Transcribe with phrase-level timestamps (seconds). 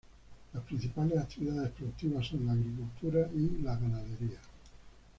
[0.51, 4.39] Las principales actividades productivas son la agricultura y la ganadería.